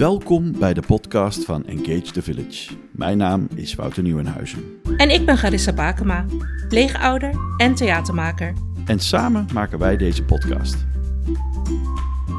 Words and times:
Welkom 0.00 0.58
bij 0.58 0.74
de 0.74 0.82
podcast 0.86 1.44
van 1.44 1.66
Engage 1.66 2.12
the 2.12 2.22
Village. 2.22 2.72
Mijn 2.90 3.18
naam 3.18 3.48
is 3.54 3.74
Wouter 3.74 4.02
Nieuwenhuizen. 4.02 4.62
En 4.96 5.10
ik 5.10 5.26
ben 5.26 5.38
Garissa 5.38 5.72
Bakema, 5.72 6.24
pleegouder 6.68 7.34
en 7.56 7.74
theatermaker. 7.74 8.52
En 8.86 8.98
samen 8.98 9.46
maken 9.52 9.78
wij 9.78 9.96
deze 9.96 10.24
podcast. 10.24 10.76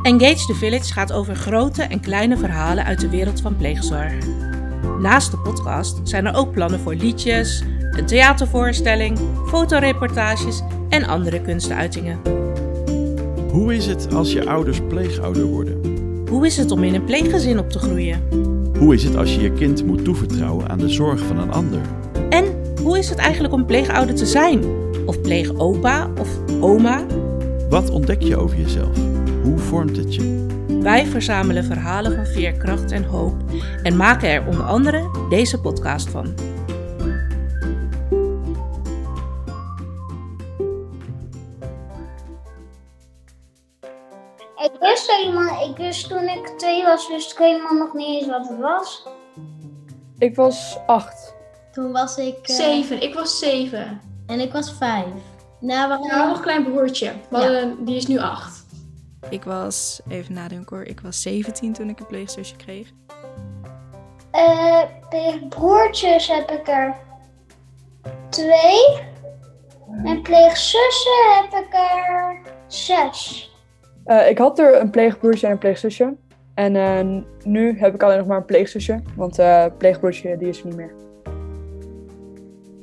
Engage 0.03 0.45
the 0.45 0.53
Village 0.53 0.93
gaat 0.93 1.11
over 1.11 1.35
grote 1.35 1.83
en 1.83 1.99
kleine 1.99 2.37
verhalen 2.37 2.85
uit 2.85 2.99
de 2.99 3.09
wereld 3.09 3.41
van 3.41 3.55
pleegzorg. 3.55 4.13
Naast 4.99 5.31
de 5.31 5.37
podcast 5.37 5.99
zijn 6.03 6.25
er 6.25 6.35
ook 6.35 6.51
plannen 6.51 6.79
voor 6.79 6.95
liedjes, 6.95 7.63
een 7.91 8.05
theatervoorstelling, 8.05 9.19
fotoreportages 9.47 10.61
en 10.89 11.03
andere 11.03 11.41
kunstuitingen. 11.41 12.40
Hoe 13.51 13.75
is 13.75 13.85
het 13.85 14.13
als 14.13 14.31
je 14.31 14.49
ouders 14.49 14.79
pleegouder 14.87 15.43
worden? 15.43 15.81
Hoe 16.29 16.45
is 16.45 16.57
het 16.57 16.71
om 16.71 16.83
in 16.83 16.93
een 16.93 17.03
pleeggezin 17.03 17.59
op 17.59 17.69
te 17.69 17.79
groeien? 17.79 18.21
Hoe 18.79 18.93
is 18.93 19.03
het 19.03 19.15
als 19.15 19.35
je 19.35 19.41
je 19.41 19.53
kind 19.53 19.85
moet 19.85 20.03
toevertrouwen 20.03 20.69
aan 20.69 20.77
de 20.77 20.89
zorg 20.89 21.19
van 21.19 21.39
een 21.39 21.51
ander? 21.51 21.81
En 22.29 22.45
hoe 22.83 22.97
is 22.97 23.09
het 23.09 23.17
eigenlijk 23.17 23.53
om 23.53 23.65
pleegouder 23.65 24.15
te 24.15 24.25
zijn? 24.25 24.63
Of 25.05 25.21
pleegopa 25.21 26.09
of 26.19 26.29
oma? 26.59 27.05
Wat 27.69 27.89
ontdek 27.89 28.21
je 28.21 28.37
over 28.37 28.57
jezelf? 28.57 28.97
Hoe 29.43 29.57
vormt 29.57 29.97
het 29.97 30.15
je? 30.15 30.45
Wij 30.81 31.05
verzamelen 31.05 31.63
verhalen 31.63 32.15
van 32.15 32.25
veerkracht 32.25 32.91
en 32.91 33.03
hoop 33.03 33.35
en 33.83 33.95
maken 33.95 34.29
er 34.29 34.47
onder 34.47 34.63
andere 34.63 35.27
deze 35.29 35.59
podcast 35.59 36.09
van. 36.09 36.50
Wist 45.91 46.09
toen 46.09 46.27
ik 46.29 46.47
twee 46.47 46.83
was, 46.83 47.07
wist 47.07 47.31
ik 47.31 47.37
helemaal 47.37 47.73
nog 47.73 47.93
niet 47.93 48.07
eens 48.21 48.27
wat 48.27 48.47
het 48.47 48.59
was. 48.59 49.07
Ik 50.17 50.35
was 50.35 50.77
acht. 50.85 51.33
Toen 51.71 51.91
was 51.91 52.17
ik. 52.17 52.37
eh, 52.47 52.55
Zeven, 52.55 53.01
ik 53.01 53.13
was 53.13 53.39
zeven. 53.39 54.01
En 54.27 54.39
ik 54.39 54.51
was 54.51 54.73
vijf. 54.73 55.05
Nou, 55.59 55.89
we 56.01 56.07
Nou, 56.07 56.27
nog 56.27 56.37
een 56.37 56.43
klein 56.43 56.63
broertje. 56.63 57.13
We 57.29 57.37
hadden- 57.37 57.85
Die 57.85 57.95
is 57.95 58.07
nu 58.07 58.19
acht. 58.19 58.65
Ik 59.29 59.43
was, 59.43 60.01
even 60.07 60.33
nadenken 60.33 60.75
hoor, 60.75 60.85
ik 60.85 60.99
was 60.99 61.21
17 61.21 61.73
toen 61.73 61.89
ik 61.89 61.99
een 61.99 62.05
pleegzusje 62.05 62.55
kreeg. 62.55 62.89
Eh, 64.31 64.81
pleegbroertjes 65.09 66.27
heb 66.27 66.51
ik 66.51 66.67
er 66.67 66.95
twee. 68.29 69.09
En 70.03 70.21
pleegzussen 70.21 71.33
heb 71.41 71.63
ik 71.65 71.73
er 71.73 72.39
zes. 72.67 73.50
Eh, 74.11 74.29
ik 74.29 74.37
had 74.37 74.59
er 74.59 74.81
een 74.81 74.89
pleegbroertje 74.89 75.45
en 75.45 75.51
een 75.51 75.57
pleegzusje. 75.57 76.15
En 76.53 76.75
eh, 76.75 77.23
nu 77.43 77.79
heb 77.79 77.93
ik 77.93 78.03
alleen 78.03 78.17
nog 78.17 78.27
maar 78.27 78.37
een 78.37 78.45
pleegzusje. 78.45 79.01
Want 79.15 79.39
eh 79.39 79.65
pleegbroertje 79.77 80.37
die 80.37 80.47
is 80.47 80.59
er 80.59 80.65
niet 80.65 80.75
meer. 80.75 80.93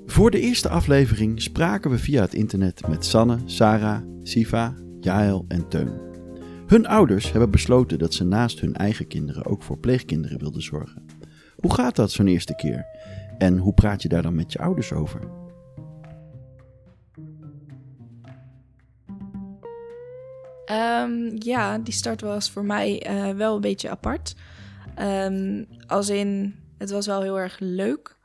Voor 0.07 0.31
de 0.31 0.41
eerste 0.41 0.69
aflevering 0.69 1.43
spraken 1.43 1.91
we 1.91 1.99
via 1.99 2.21
het 2.21 2.35
internet 2.35 2.89
met 2.89 3.05
Sanne, 3.05 3.39
Sarah, 3.45 4.03
Siva, 4.23 4.75
Jael 5.01 5.45
en 5.49 5.69
Teun. 5.69 6.01
Hun 6.67 6.87
ouders 6.87 7.33
hebben 7.33 7.51
besloten 7.51 7.99
dat 7.99 8.15
ze 8.15 8.25
naast 8.25 8.61
hun 8.61 8.75
eigen 8.75 9.07
kinderen 9.07 9.47
ook 9.47 9.63
voor 9.63 9.79
pleegkinderen 9.79 10.39
wilden 10.39 10.63
zorgen. 10.63 11.05
Hoe 11.57 11.75
gaat 11.75 11.97
dat 11.97 12.11
zo'n 12.11 12.27
eerste 12.27 12.55
keer? 12.55 12.87
En 13.39 13.59
hoe 13.59 13.75
praat 13.75 14.03
je 14.03 14.09
daar 14.09 14.23
dan 14.23 14.35
met 14.35 14.53
je 14.53 14.59
ouders 14.59 14.93
over? 14.93 15.21
Ehm, 20.69 21.37
ja, 21.39 21.79
die 21.79 21.93
start 21.95 22.21
was 22.21 22.51
voor 22.51 22.65
mij 22.65 23.03
eh, 23.03 23.31
wel 23.31 23.55
een 23.55 23.61
beetje 23.61 23.91
apart. 23.91 24.35
Ehm, 24.95 25.65
als 25.87 26.09
in, 26.09 26.55
het 26.79 26.91
was 26.91 27.07
wel 27.07 27.23
heel 27.23 27.39
erg 27.39 27.57
leuk. 27.59 28.17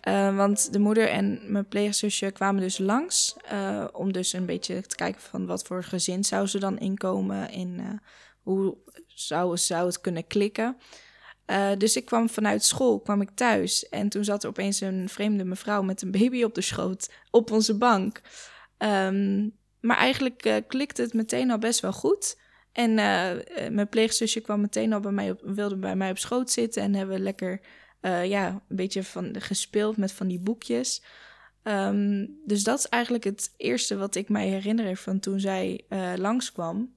Eh, 0.00 0.36
want 0.36 0.72
de 0.72 0.78
moeder 0.78 1.08
en 1.08 1.40
mijn 1.52 1.68
pleegzusje 1.68 2.30
kwamen 2.30 2.60
dus 2.60 2.78
langs. 2.78 3.36
eh, 3.44 3.84
om 3.92 4.12
dus 4.12 4.32
een 4.32 4.46
beetje 4.46 4.80
te 4.80 4.94
kijken 4.96 5.20
van 5.20 5.46
wat 5.46 5.62
voor 5.62 5.84
gezin 5.84 6.24
zou 6.24 6.46
ze 6.46 6.58
dan 6.58 6.78
inkomen. 6.78 7.50
En 7.50 7.78
eh, 7.78 8.08
hoe 8.42 8.76
zou, 9.06 9.56
zou 9.56 9.86
het 9.86 10.00
kunnen 10.00 10.26
klikken. 10.26 10.76
Dus 11.78 11.96
ik 11.96 12.04
kwam 12.04 12.28
vanuit 12.28 12.64
school, 12.64 13.00
kwam 13.00 13.20
ik 13.20 13.30
thuis. 13.30 13.88
En 13.88 14.08
toen 14.08 14.24
zat 14.24 14.42
er 14.42 14.48
opeens 14.48 14.80
een 14.80 15.08
vreemde 15.08 15.44
mevrouw 15.44 15.82
met 15.82 16.02
een 16.02 16.10
baby 16.10 16.42
op 16.42 16.54
de 16.54 16.60
schoot 16.60 17.10
op 17.30 17.50
onze 17.50 17.76
bank. 17.76 18.20
Ehm, 18.76 19.48
maar 19.86 19.96
eigenlijk 19.96 20.44
eh, 20.44 20.56
klikte 20.66 21.02
het 21.02 21.14
meteen 21.14 21.50
al 21.50 21.58
best 21.58 21.80
wel 21.80 21.92
goed. 21.92 22.38
En 22.72 22.98
eh, 22.98 23.64
eh, 23.64 23.72
mijn 23.72 23.88
pleegzusje 23.88 24.40
kwam 24.40 24.60
meteen 24.60 24.92
al 24.92 25.00
bij 25.00 25.12
mij 25.12 25.30
op, 25.30 25.40
wilde 25.44 25.76
bij 25.76 25.96
mij 25.96 26.10
op 26.10 26.18
schoot 26.18 26.50
zitten. 26.50 26.82
En 26.82 26.94
hebben 26.94 27.20
lekker 27.20 27.60
ja, 28.24 28.48
een 28.68 28.76
beetje 28.76 29.02
van, 29.02 29.34
gespeeld 29.38 29.96
met 29.96 30.12
van 30.12 30.28
die 30.28 30.40
boekjes. 30.40 31.02
Ehm, 31.62 32.26
dus 32.44 32.62
dat 32.62 32.78
is 32.78 32.88
eigenlijk 32.88 33.24
het 33.24 33.54
eerste 33.56 33.96
wat 33.96 34.14
ik 34.14 34.28
mij 34.28 34.46
herinner 34.48 34.96
van 34.96 35.20
toen 35.20 35.40
zij 35.40 35.84
langskwam. 36.16 36.94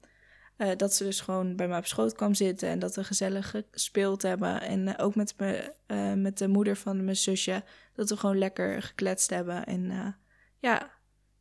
Dat 0.76 0.94
ze 0.94 1.04
dus 1.04 1.20
gewoon 1.20 1.56
bij 1.56 1.68
mij 1.68 1.78
op 1.78 1.86
schoot 1.86 2.12
kwam 2.12 2.34
zitten 2.34 2.68
en 2.68 2.78
dat 2.78 2.94
we 2.94 3.04
gezellig 3.04 3.54
gespeeld 3.70 4.22
hebben. 4.22 4.60
En 4.60 4.98
ook 4.98 5.14
met, 5.14 5.34
me, 5.36 5.72
met 6.16 6.38
de 6.38 6.48
moeder 6.48 6.76
van 6.76 7.04
mijn 7.04 7.16
zusje, 7.16 7.62
dat 7.94 8.08
we 8.08 8.16
gewoon 8.16 8.38
lekker 8.38 8.82
gekletst 8.82 9.30
hebben. 9.30 9.66
En 9.66 10.16
ja, 10.58 10.90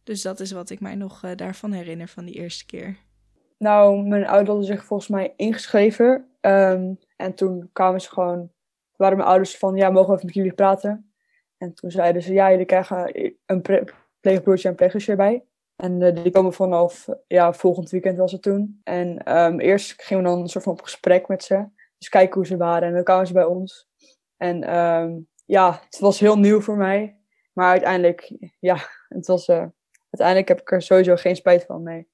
dus 0.10 0.22
dat 0.22 0.40
is 0.40 0.52
wat 0.52 0.70
ik 0.70 0.80
mij 0.80 0.96
nog 0.96 1.24
eh, 1.24 1.36
daarvan 1.36 1.72
herinner 1.72 2.08
van 2.08 2.26
die 2.26 2.36
eerste 2.36 2.66
keer. 2.66 2.98
Nou, 3.58 4.08
mijn 4.08 4.26
ouders 4.26 4.48
hadden 4.48 4.66
zich 4.66 4.86
volgens 4.86 5.10
mij 5.10 5.34
ingeschreven. 5.36 6.30
Ehm, 6.40 6.94
en 7.16 7.34
toen 7.34 7.70
kwamen 7.74 8.02
ze 8.02 8.10
gewoon, 8.10 8.52
waren 8.96 9.18
mijn 9.18 9.30
ouders 9.30 9.58
van, 9.58 9.76
ja, 9.76 9.90
mogen 9.90 10.10
we 10.10 10.14
even 10.14 10.26
met 10.26 10.36
jullie 10.36 10.54
praten? 10.54 11.14
En 11.58 11.74
toen 11.74 11.92
zeiden 11.92 12.22
ze, 12.22 12.34
ja, 12.34 12.52
jullie 12.52 12.66
krijgen 12.66 13.12
een 13.46 13.62
pleegbroertje 14.20 14.70
en 14.70 14.76
pleegzusje 14.76 15.12
erbij. 15.12 15.44
En 15.76 16.02
eh, 16.02 16.24
die 16.24 16.32
komen 16.32 16.54
vanaf, 16.54 17.08
ja, 17.28 17.54
volgend 17.54 17.90
weekend 17.90 18.18
was 18.18 18.32
het 18.32 18.42
toen. 18.42 18.80
En 18.84 19.24
ehm, 19.24 19.60
eerst 19.60 20.02
gingen 20.02 20.24
we 20.24 20.30
dan 20.30 20.40
een 20.40 20.50
soort 20.50 20.64
van 20.64 20.74
op 20.74 20.82
gesprek 20.82 21.28
met 21.28 21.44
ze. 21.44 21.68
Dus 21.98 22.10
kijken 22.10 22.36
hoe 22.36 22.46
ze 22.46 22.58
waren. 22.58 22.88
En 22.88 22.94
dan 22.94 23.04
kwamen 23.04 23.28
ze 23.28 23.34
bij 23.34 23.46
ons. 23.46 23.90
En 24.38 24.64
ehm, 24.64 25.18
ja, 25.46 25.80
het 25.86 26.00
was 26.00 26.20
heel 26.20 26.38
nieuw 26.38 26.62
voor 26.62 26.78
mij. 26.78 27.18
Maar 27.54 27.70
uiteindelijk, 27.70 28.32
ja, 28.60 28.78
het 29.10 29.28
was, 29.28 29.48
eh, 29.48 29.66
uiteindelijk 30.20 30.48
heb 30.48 30.62
ik 30.62 30.72
er 30.72 30.82
sowieso 30.82 31.16
geen 31.16 31.36
spijt 31.36 31.66
van, 31.66 31.84
nee. 31.84 32.08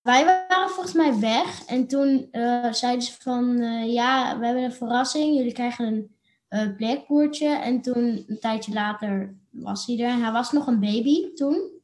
Wij 0.00 0.24
waren 0.24 0.70
volgens 0.70 0.94
mij 0.94 1.18
weg. 1.18 1.64
En 1.66 1.86
toen 1.86 2.28
eh, 2.30 2.72
zeiden 2.72 3.02
ze 3.02 3.12
van, 3.20 3.60
eh, 3.60 3.92
ja, 3.92 4.38
we 4.38 4.44
hebben 4.44 4.64
een 4.64 4.72
verrassing. 4.72 5.36
Jullie 5.36 5.52
krijgen 5.52 5.86
een 5.86 6.16
eh 6.48 6.76
pleegbroertje. 6.76 7.48
En 7.48 7.80
toen, 7.80 8.24
een 8.26 8.38
tijdje 8.40 8.72
later, 8.72 9.34
was 9.50 9.86
hij 9.86 9.98
er. 9.98 10.20
Hij 10.20 10.32
was 10.32 10.52
nog 10.52 10.66
een 10.66 10.80
baby 10.80 11.34
toen. 11.34 11.80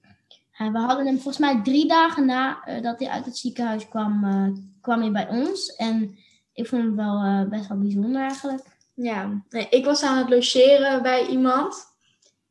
En 0.58 0.72
we 0.72 0.78
hadden 0.78 1.06
hem 1.06 1.14
volgens 1.14 1.38
mij 1.38 1.60
drie 1.62 1.86
dagen 1.86 2.26
na 2.26 2.64
eh, 2.64 2.82
dat 2.82 2.98
hij 2.98 3.08
uit 3.08 3.24
het 3.24 3.36
ziekenhuis 3.36 3.88
kwam, 3.88 4.24
eh, 4.24 4.60
kwam 4.80 5.00
hij 5.00 5.10
bij 5.10 5.28
ons. 5.28 5.76
En 5.76 6.18
ik 6.52 6.66
vond 6.66 6.84
het 6.84 6.94
wel 6.94 7.22
eh, 7.22 7.48
best 7.48 7.68
wel 7.68 7.78
bijzonder 7.78 8.20
eigenlijk. 8.20 8.62
Ja, 8.94 9.42
nee, 9.48 9.66
ik 9.70 9.84
was 9.84 10.02
aan 10.02 10.18
het 10.18 10.28
logeren 10.28 11.02
bij 11.02 11.26
iemand. 11.26 11.86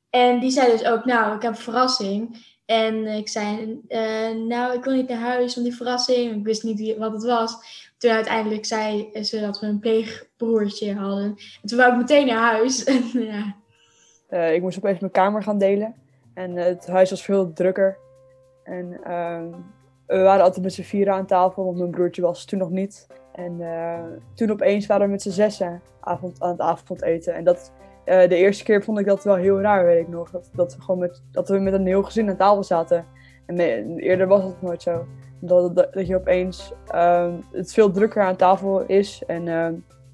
En 0.09 0.39
die 0.39 0.51
zei 0.51 0.71
dus 0.71 0.83
ook, 0.83 1.05
nou, 1.05 1.35
ik 1.35 1.41
heb 1.41 1.51
een 1.51 1.57
verrassing. 1.57 2.45
En 2.67 3.07
ik 3.07 3.27
zei, 3.27 3.79
eh, 3.87 4.35
nou, 4.47 4.77
ik 4.77 4.83
wil 4.83 4.93
niet 4.93 5.09
naar 5.09 5.19
huis 5.19 5.57
om 5.57 5.63
die 5.63 5.75
verrassing. 5.75 6.35
Ik 6.35 6.43
wist 6.43 6.63
niet 6.63 6.97
wat 6.97 7.11
het 7.11 7.23
was. 7.23 7.57
Toen 7.97 8.11
uiteindelijk 8.11 8.65
zei 8.65 9.09
ze 9.23 9.39
dat 9.39 9.59
we 9.59 9.67
een 9.67 9.79
pleegbroertje 9.79 10.95
hadden. 10.95 11.25
En 11.61 11.67
toen 11.67 11.77
wou 11.77 11.91
ik 11.91 11.97
meteen 11.97 12.27
naar 12.27 12.51
huis. 12.51 12.83
Ja. 13.13 13.55
Eh, 14.27 14.53
ik 14.53 14.61
moest 14.61 14.77
opeens 14.77 14.99
mijn 14.99 15.11
kamer 15.11 15.43
gaan 15.43 15.57
delen. 15.57 15.95
En 16.33 16.57
eh, 16.57 16.65
het 16.65 16.87
huis 16.87 17.09
was 17.09 17.23
veel 17.23 17.53
drukker. 17.53 17.97
En 18.63 18.99
ehm, 19.03 19.47
we 20.05 20.21
waren 20.21 20.43
altijd 20.43 20.63
met 20.63 20.73
z'n 20.73 20.81
vieren 20.81 21.13
aan 21.13 21.25
tafel, 21.25 21.65
want 21.65 21.77
mijn 21.77 21.91
broertje 21.91 22.21
was 22.21 22.45
toen 22.45 22.59
nog 22.59 22.69
niet. 22.69 23.07
En 23.33 23.61
toen 24.35 24.51
opeens 24.51 24.85
waren 24.85 25.05
we 25.05 25.11
met 25.11 25.21
z'n 25.21 25.29
zessen 25.29 25.81
avond, 25.99 26.41
aan 26.41 26.49
het 26.49 26.59
avondeten. 26.59 27.33
En 27.33 27.43
dat, 27.43 27.71
de 28.07 28.35
eerste 28.35 28.63
keer 28.63 28.83
vond 28.83 28.99
ik 28.99 29.05
dat 29.05 29.23
wel 29.23 29.35
heel 29.35 29.61
raar, 29.61 29.85
weet 29.85 30.01
ik 30.01 30.07
nog. 30.07 30.31
Dat, 30.31 30.49
dat, 30.53 30.75
we, 30.75 30.81
gewoon 30.81 30.99
met, 30.99 31.21
dat 31.31 31.49
we 31.49 31.59
met 31.59 31.73
een 31.73 31.85
heel 31.85 32.03
gezin 32.03 32.29
aan 32.29 32.37
tafel 32.37 32.63
zaten. 32.63 33.05
En 33.45 33.59
eerder 33.97 34.27
was 34.27 34.43
het 34.43 34.61
nooit 34.61 34.81
zo. 34.81 35.05
Dat, 35.39 35.75
dat, 35.75 35.93
dat 35.93 36.07
je 36.07 36.15
opeens 36.15 36.73
ehm, 36.87 37.31
het 37.51 37.73
veel 37.73 37.91
drukker 37.91 38.23
aan 38.23 38.35
tafel 38.35 38.81
is. 38.81 39.23
En 39.27 39.47
ehm, 39.47 39.73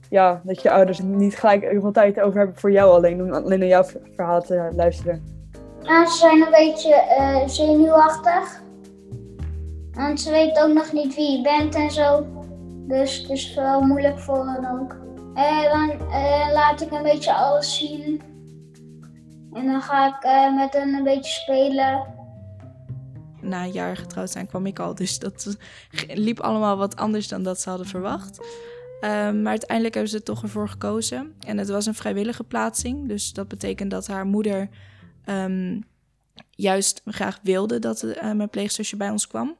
ja, 0.10 0.42
dat 0.44 0.62
je 0.62 0.72
ouders 0.72 1.00
niet 1.00 1.36
gelijk 1.36 1.62
heel 1.62 1.82
veel 1.82 1.92
tijd 1.92 2.20
over 2.20 2.38
hebben 2.38 2.58
voor 2.58 2.72
jou 2.72 2.92
alleen, 2.92 3.22
om 3.22 3.34
alleen 3.34 3.60
naar 3.60 3.68
jouw 3.68 3.84
verhaal 4.16 4.42
te 4.42 4.70
luisteren. 4.76 5.24
Nou, 5.82 6.06
ze 6.06 6.18
zijn 6.18 6.42
een 6.42 6.52
beetje 6.52 6.94
eh, 6.94 7.48
zenuwachtig. 7.48 8.62
En 9.94 10.18
ze 10.18 10.32
weten 10.32 10.64
ook 10.64 10.74
nog 10.74 10.92
niet 10.92 11.16
wie 11.16 11.38
je 11.38 11.42
bent 11.42 11.76
en 11.76 11.92
zo. 11.92 12.26
Dus 12.88 13.18
het 13.18 13.30
is 13.30 13.56
wel 13.56 13.82
moeilijk 13.82 14.20
voor 14.20 14.46
hen 14.46 14.80
ook. 14.80 15.03
En 15.34 15.64
dan 15.64 16.10
eh, 16.12 16.50
laat 16.54 16.82
ik 16.82 16.92
een 16.92 17.04
beetje 17.04 17.34
alles 17.34 17.78
zien. 17.78 18.22
En 19.54 19.66
dan 19.66 19.82
ga 19.82 20.08
ik 20.08 20.24
eh, 20.24 20.56
met 20.56 20.74
hen 20.74 20.94
een 20.94 21.04
beetje 21.04 21.32
spelen. 21.32 22.06
na 23.42 23.64
een 23.64 23.72
jaar 23.72 23.98
getrouwd 23.98 24.30
zijn 24.30 24.48
kwam 24.48 24.66
ik 24.66 24.80
al. 24.80 24.96
Dus 24.96 25.20
dat 25.20 25.58
liep 26.08 26.40
allemaal 26.40 26.78
wat 26.78 26.96
anders 26.96 27.28
dan 27.28 27.44
dat 27.44 27.62
ze 27.62 27.70
hadden 27.70 27.88
verwacht. 27.88 28.40
Ehm, 29.02 29.42
maar 29.42 29.52
uiteindelijk 29.52 29.94
hebben 29.94 30.12
ze 30.12 30.24
toch 30.24 30.42
ervoor 30.42 30.70
gekozen. 30.70 31.36
En 31.40 31.58
het 31.58 31.70
was 31.70 31.86
een 31.86 31.94
vrijwillige 31.94 32.44
plaatsing. 32.44 33.08
Dus 33.08 33.34
dat 33.34 33.48
betekent 33.48 33.92
dat 33.92 34.08
haar 34.08 34.26
moeder 34.26 34.70
ehm, 35.26 35.80
juist 36.50 37.02
graag 37.06 37.40
wilde 37.44 37.80
dat 37.80 38.04
uh, 38.04 38.32
mijn 38.32 38.50
pleegzusje 38.50 38.98
bij 38.98 39.10
ons 39.10 39.28
kwam. 39.28 39.56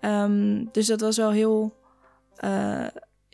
Ehm, 0.00 0.64
dus 0.72 0.86
dat 0.86 1.00
was 1.00 1.16
wel 1.16 1.30
heel, 1.30 1.76
uh, 2.44 2.86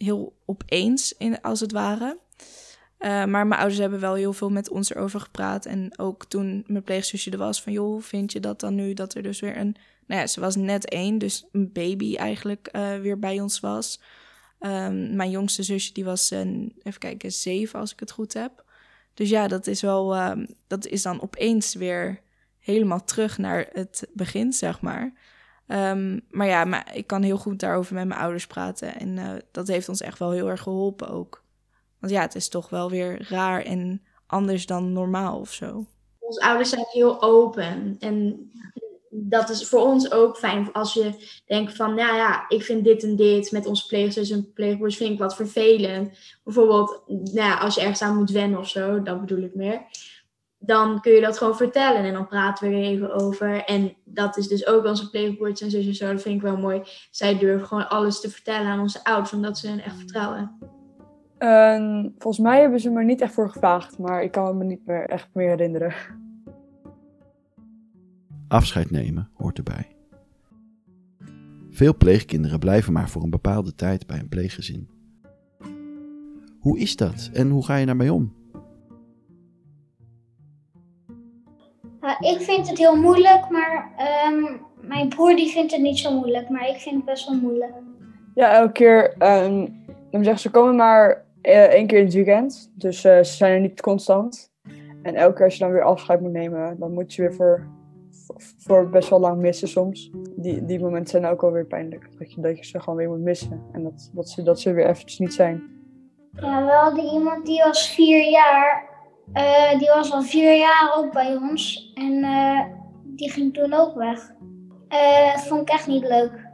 heel 0.04 0.36
opeens, 0.46 1.14
in, 1.18 1.40
als 1.40 1.60
het 1.60 1.72
ware. 1.72 2.18
Uh, 2.98 3.08
maar 3.08 3.46
mijn 3.46 3.60
ouders 3.60 3.78
hebben 3.78 4.00
wel 4.00 4.14
heel 4.14 4.32
veel 4.32 4.50
met 4.50 4.70
ons 4.70 4.90
erover 4.90 5.20
gepraat. 5.20 5.66
En 5.66 5.98
ook 5.98 6.24
toen 6.24 6.64
mijn 6.66 6.84
pleegzusje 6.84 7.30
er 7.30 7.38
was, 7.38 7.62
van 7.62 7.72
joh, 7.72 8.02
vind 8.02 8.32
je 8.32 8.40
dat 8.40 8.60
dan 8.60 8.74
nu? 8.74 8.94
Dat 8.94 9.14
er 9.14 9.22
dus 9.22 9.40
weer 9.40 9.56
een, 9.56 9.76
nou 10.06 10.20
ja, 10.20 10.26
ze 10.26 10.40
was 10.40 10.56
net 10.56 10.88
één, 10.88 11.18
dus 11.18 11.46
een 11.52 11.72
baby 11.72 12.16
eigenlijk 12.16 12.70
weer 13.02 13.18
bij 13.18 13.40
ons 13.40 13.60
was. 13.60 14.00
Um, 14.60 15.16
mijn 15.16 15.30
jongste 15.30 15.62
zusje, 15.62 15.92
die 15.92 16.04
was, 16.04 16.30
een, 16.30 16.72
even 16.82 17.00
kijken, 17.00 17.32
zeven 17.32 17.78
als 17.78 17.92
ik 17.92 18.00
het 18.00 18.10
goed 18.10 18.32
heb. 18.32 18.64
Dus 19.14 19.28
ja, 19.28 19.48
dat 19.48 19.66
is 19.66 19.80
wel, 19.80 20.30
um, 20.30 20.46
dat 20.66 20.86
is 20.86 21.02
dan 21.02 21.22
opeens 21.22 21.74
weer 21.74 22.20
helemaal 22.58 23.04
terug 23.04 23.38
naar 23.38 23.68
het 23.72 24.08
begin, 24.12 24.52
zeg 24.52 24.80
maar. 24.80 25.12
Um, 25.72 26.20
maar 26.30 26.46
ja, 26.46 26.64
maar 26.64 26.90
ik 26.94 27.06
kan 27.06 27.22
heel 27.22 27.36
goed 27.36 27.60
daarover 27.60 27.94
met 27.94 28.06
mijn 28.06 28.20
ouders 28.20 28.46
praten. 28.46 28.94
En 29.00 29.16
uh, 29.16 29.30
dat 29.50 29.68
heeft 29.68 29.88
ons 29.88 30.00
echt 30.00 30.18
wel 30.18 30.30
heel 30.30 30.48
erg 30.48 30.62
geholpen 30.62 31.08
ook. 31.08 31.44
Want 31.98 32.12
ja, 32.12 32.20
het 32.20 32.34
is 32.34 32.48
toch 32.48 32.68
wel 32.68 32.90
weer 32.90 33.26
raar 33.28 33.62
en 33.62 34.02
anders 34.26 34.66
dan 34.66 34.92
normaal 34.92 35.38
of 35.38 35.52
zo. 35.52 35.86
Onze 36.18 36.40
ouders 36.40 36.68
zijn 36.68 36.84
heel 36.88 37.22
open. 37.22 37.96
En 37.98 38.50
dat 39.10 39.48
is 39.48 39.68
voor 39.68 39.80
ons 39.80 40.12
ook 40.12 40.36
fijn 40.36 40.72
als 40.72 40.94
je 40.94 41.40
denkt 41.46 41.76
van, 41.76 41.94
nou 41.94 42.16
ja, 42.16 42.48
ik 42.48 42.62
vind 42.62 42.84
dit 42.84 43.02
en 43.02 43.16
dit 43.16 43.50
met 43.50 43.66
onze 43.66 43.86
pleegzus 43.86 44.30
en 44.30 44.52
pleegbroers 44.52 44.96
vind 44.96 45.12
ik 45.12 45.18
wat 45.18 45.36
vervelend. 45.36 46.18
Bijvoorbeeld, 46.44 47.02
nou 47.06 47.48
ja, 47.48 47.58
als 47.58 47.74
je 47.74 47.80
ergens 47.80 48.02
aan 48.02 48.16
moet 48.16 48.30
wennen 48.30 48.58
of 48.58 48.68
zo, 48.68 49.02
dat 49.02 49.20
bedoel 49.20 49.44
ik 49.44 49.54
meer. 49.54 49.82
Dan 50.62 51.00
kun 51.00 51.12
je 51.12 51.20
dat 51.20 51.38
gewoon 51.38 51.56
vertellen 51.56 52.04
en 52.04 52.12
dan 52.12 52.26
praten 52.26 52.68
we 52.68 52.74
er 52.74 52.82
even 52.82 53.14
over. 53.14 53.64
En 53.64 53.96
dat 54.04 54.36
is 54.36 54.48
dus 54.48 54.66
ook 54.66 54.84
onze 54.84 55.10
pleegbroers 55.10 55.60
en 55.60 55.70
zusjes 55.70 55.98
zo, 55.98 56.12
dat 56.12 56.22
vind 56.22 56.34
ik 56.34 56.42
wel 56.42 56.56
mooi. 56.56 56.82
Zij 57.10 57.38
durven 57.38 57.66
gewoon 57.66 57.88
alles 57.88 58.20
te 58.20 58.30
vertellen 58.30 58.66
aan 58.66 58.80
onze 58.80 59.04
ouders, 59.04 59.32
omdat 59.32 59.58
ze 59.58 59.68
hen 59.68 59.84
echt 59.84 59.96
vertrouwen. 59.96 60.58
Uh, 61.38 62.04
volgens 62.18 62.38
mij 62.38 62.60
hebben 62.60 62.80
ze 62.80 62.90
me 62.90 63.04
niet 63.04 63.20
echt 63.20 63.32
voor 63.32 63.50
gevraagd, 63.50 63.98
maar 63.98 64.22
ik 64.22 64.30
kan 64.32 64.58
me 64.58 64.64
niet 64.64 64.86
meer 64.86 65.08
echt 65.08 65.28
meer 65.32 65.48
herinneren. 65.48 65.94
Afscheid 68.48 68.90
nemen 68.90 69.30
hoort 69.34 69.58
erbij. 69.58 69.96
Veel 71.70 71.96
pleegkinderen 71.96 72.58
blijven 72.58 72.92
maar 72.92 73.08
voor 73.08 73.22
een 73.22 73.30
bepaalde 73.30 73.74
tijd 73.74 74.06
bij 74.06 74.18
een 74.18 74.28
pleeggezin. 74.28 74.88
Hoe 76.60 76.78
is 76.78 76.96
dat 76.96 77.30
en 77.32 77.50
hoe 77.50 77.64
ga 77.64 77.76
je 77.76 77.86
daarmee 77.86 78.12
om? 78.12 78.39
Ik 82.20 82.40
vind 82.40 82.68
het 82.68 82.78
heel 82.78 82.96
moeilijk, 82.96 83.48
maar 83.48 83.90
um, 84.28 84.60
mijn 84.80 85.08
broer 85.08 85.36
die 85.36 85.50
vindt 85.50 85.72
het 85.72 85.80
niet 85.80 85.98
zo 85.98 86.12
moeilijk, 86.12 86.48
maar 86.48 86.68
ik 86.68 86.76
vind 86.76 86.94
het 86.94 87.04
best 87.04 87.28
wel 87.28 87.38
moeilijk. 87.38 87.72
Ja, 88.34 88.52
elke 88.52 88.72
keer, 88.72 89.14
um, 89.18 89.84
dan 90.10 90.24
zeggen 90.24 90.40
ze 90.40 90.50
komen 90.50 90.76
maar 90.76 91.24
uh, 91.42 91.62
één 91.62 91.86
keer 91.86 91.98
in 91.98 92.04
het 92.04 92.14
weekend, 92.14 92.70
dus 92.74 93.04
uh, 93.04 93.16
ze 93.16 93.36
zijn 93.36 93.52
er 93.52 93.60
niet 93.60 93.80
constant. 93.80 94.52
En 95.02 95.14
elke 95.14 95.34
keer 95.34 95.44
als 95.44 95.54
je 95.54 95.64
dan 95.64 95.72
weer 95.72 95.82
afscheid 95.82 96.20
moet 96.20 96.32
nemen, 96.32 96.78
dan 96.78 96.92
moet 96.92 97.14
je 97.14 97.22
weer 97.22 97.34
voor 97.34 97.68
voor 98.58 98.88
best 98.88 99.08
wel 99.08 99.20
lang 99.20 99.40
missen 99.40 99.68
soms. 99.68 100.10
Die, 100.36 100.64
die 100.64 100.80
momenten 100.80 101.10
zijn 101.10 101.32
ook 101.32 101.40
wel 101.40 101.52
weer 101.52 101.66
pijnlijk. 101.66 102.08
Dat 102.18 102.32
je, 102.32 102.40
dat 102.40 102.58
je 102.58 102.64
ze 102.64 102.80
gewoon 102.80 102.98
weer 102.98 103.08
moet 103.08 103.20
missen. 103.20 103.62
En 103.72 103.82
dat, 103.82 104.10
dat, 104.14 104.28
ze, 104.28 104.42
dat 104.42 104.60
ze 104.60 104.72
weer 104.72 104.86
eventjes 104.86 105.18
niet 105.18 105.34
zijn. 105.34 105.62
Ja, 106.32 106.64
we 106.64 106.70
hadden 106.70 107.04
iemand 107.04 107.46
die 107.46 107.62
was 107.62 107.94
vier 107.94 108.30
jaar. 108.30 108.88
Uh, 109.34 109.78
die 109.78 109.90
was 109.94 110.12
al 110.12 110.22
vier 110.22 110.58
jaar 110.58 110.92
ook 110.96 111.12
bij 111.12 111.36
ons. 111.36 111.92
En 111.94 112.12
uh, 112.12 112.60
die 113.04 113.30
ging 113.30 113.54
toen 113.54 113.72
ook 113.72 113.94
weg. 113.94 114.30
Uh, 114.88 115.34
dat 115.34 115.46
vond 115.46 115.60
ik 115.60 115.68
echt 115.68 115.86
niet 115.86 116.08
leuk. 116.08 116.48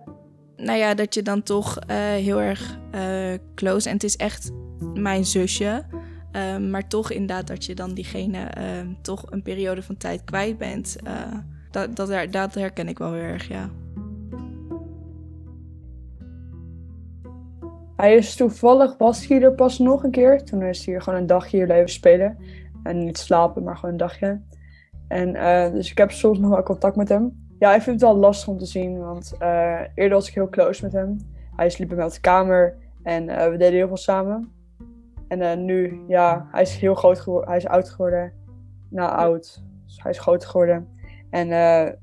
Nou 0.56 0.78
ja, 0.78 0.94
dat 0.94 1.14
je 1.14 1.23
dan 1.23 1.43
toch 1.43 1.78
heel 2.17 2.40
erg 2.40 2.78
close... 3.55 3.88
En 3.88 3.94
het 3.94 4.05
is 4.05 4.17
echt 4.17 4.52
mijn 4.94 5.25
zusje... 5.25 5.84
Uh, 6.32 6.56
maar 6.56 6.88
toch 6.88 7.11
inderdaad 7.11 7.46
dat 7.46 7.64
je 7.64 7.75
dan 7.75 7.94
diegene 7.94 8.38
uh, 8.58 8.64
toch 9.02 9.25
een 9.31 9.43
periode 9.43 9.82
van 9.82 9.96
tijd 9.96 10.25
kwijt 10.25 10.58
bent. 10.58 10.96
Uh, 11.06 11.12
dat, 11.70 11.96
dat, 11.96 12.32
dat 12.32 12.55
herken 12.55 12.88
ik 12.88 12.99
wel 12.99 13.12
heel 13.12 13.22
erg, 13.22 13.49
ja. 13.49 13.70
Hij 17.96 18.14
is 18.14 18.34
toevallig, 18.34 18.96
was 18.99 19.26
hier 19.26 19.43
er 19.43 19.55
pas 19.55 19.79
nog 19.79 20.05
een 20.05 20.11
keer. 20.11 20.44
Toen 20.44 20.62
is 20.62 20.84
hij 20.84 20.94
hier 20.94 21.02
gewoon 21.02 21.19
een 21.19 21.26
dagje 21.26 21.56
hier 21.56 21.67
leven 21.67 21.88
spelen. 21.88 22.38
En 22.87 23.05
niet 23.05 23.19
slapen, 23.19 23.62
maar 23.62 23.77
gewoon 23.77 23.91
een 23.91 23.97
dagje. 23.97 24.41
En 25.09 25.35
uh, 25.35 25.71
dus 25.73 25.91
ik 25.91 25.99
heb 25.99 26.11
soms 26.11 26.38
nog 26.38 26.50
wel 26.50 26.62
contact 26.62 26.97
met 26.97 27.09
hem. 27.09 27.47
Ja, 27.59 27.75
ik 27.75 27.83
vind 27.83 28.00
het 28.00 28.11
wel 28.11 28.19
lastig 28.19 28.49
om 28.49 28.59
te 28.59 28.67
zien, 28.67 28.99
want 28.99 29.33
uh, 29.43 29.81
eerder 29.94 30.19
was 30.19 30.29
ik 30.29 30.35
heel 30.35 30.49
close 30.49 30.83
met 30.83 30.93
hem. 30.93 31.17
Hij 31.56 31.71
sliep 31.71 31.88
bij 31.88 31.97
mij 31.97 32.06
op 32.06 32.12
de 32.12 32.21
kamer 32.21 32.77
en 33.03 33.29
uh, 33.29 33.49
we 33.49 33.56
deden 33.56 33.75
heel 33.75 33.87
veel 33.87 33.97
samen. 33.97 34.53
En 35.29 35.65
nu, 35.65 36.05
ja, 36.09 36.49
hij 36.50 36.62
is 36.62 36.77
heel 36.77 36.94
groot 36.94 37.21
geworden. 37.21 37.49
Hij 37.49 37.59
is 37.59 37.67
oud 37.67 37.91
geworden. 37.91 38.33
Nou, 38.91 39.17
oud. 39.17 39.62
Dus 39.85 40.03
hij 40.03 40.11
is 40.11 40.19
groot 40.19 40.44
geworden. 40.44 40.89
En 41.31 41.99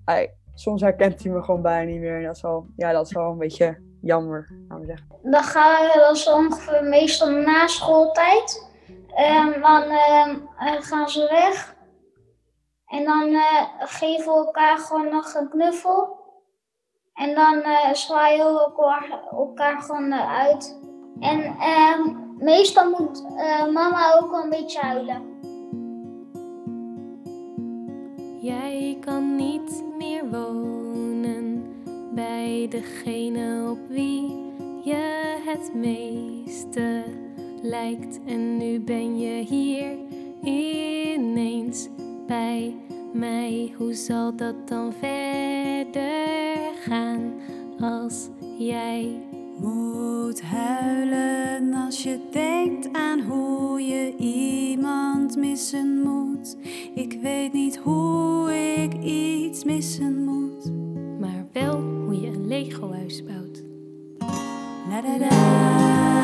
soms 0.54 0.82
herkent 0.82 1.24
hij 1.24 1.32
me 1.32 1.44
gewoon 1.44 1.62
bijna 1.62 1.92
niet 1.92 2.00
meer. 2.00 2.18
En 2.18 2.24
dat 2.24 2.36
is 2.36 2.42
wel, 2.42 2.66
ja, 2.76 2.92
dat 2.92 3.06
is 3.06 3.14
wel 3.14 3.32
een 3.32 3.38
beetje 3.38 3.78
jammer, 4.02 4.50
laten 4.68 4.86
we 4.86 4.86
zeggen. 4.86 5.08
Dan 5.22 5.44
gaan 5.44 5.82
we, 5.82 6.10
is 6.14 6.30
ongeveer 6.30 6.84
meestal 6.84 7.30
na 7.30 7.68
schooltijd. 7.68 8.72
En 9.16 9.62
dan 9.62 9.84
uh, 9.84 10.36
gaan 10.82 11.10
ze 11.10 11.28
weg. 11.30 11.76
En 12.88 13.04
dan 13.04 13.28
uh, 13.28 13.64
geven 13.80 14.34
we 14.34 14.38
elkaar 14.38 14.78
gewoon 14.78 15.10
nog 15.10 15.34
een 15.34 15.50
knuffel. 15.50 16.22
En 17.14 17.36
dan 17.36 17.64
zwaaien 17.96 18.54
we 18.54 18.60
elkaar, 19.32 19.82
gewoon 19.82 20.14
uit. 20.14 20.80
En 21.20 21.56
ehm, 21.60 22.02
meestal 22.38 22.90
moet 22.90 23.24
mama 23.74 24.14
ook 24.14 24.34
een 24.34 24.50
beetje 24.50 24.80
huilen. 24.80 25.34
Jij 28.42 28.98
kan 29.06 29.36
niet 29.36 29.84
meer 29.98 30.30
wonen 30.30 31.64
bij 32.14 32.68
degene 32.70 33.70
op 33.72 33.88
wie 33.88 34.52
je 34.84 35.42
het 35.46 35.74
meeste 35.74 37.04
lijkt. 37.64 38.20
En 38.26 38.58
nu 38.58 38.80
ben 38.80 39.20
je 39.20 39.44
hier 39.44 39.98
ineens 40.44 41.90
bij 42.28 42.76
mij. 43.14 43.74
Hoe 43.78 43.94
zal 43.94 44.36
dat 44.36 44.68
dan 44.68 44.94
verder 44.94 46.74
gaan 46.84 47.34
als 47.80 48.30
jij 48.58 49.22
moet 49.60 50.42
huilen 50.42 51.74
als 51.74 52.04
je 52.04 52.20
denkt 52.32 52.90
aan 52.92 53.20
hoe 53.20 53.82
je 53.82 54.16
iemand 54.18 55.36
missen 55.38 56.02
moet. 56.02 56.58
Ik 56.94 57.18
weet 57.22 57.54
niet 57.54 57.78
hoe 57.78 58.54
ik 58.76 58.94
iets 59.04 59.64
missen 59.64 60.24
moet, 60.24 60.72
maar 61.20 61.46
wel 61.52 61.82
hoe 61.82 62.22
je 62.22 62.28
een 62.28 62.48
Lego-huis 62.48 63.24
bouwt. 63.24 63.64
La. 64.90 66.23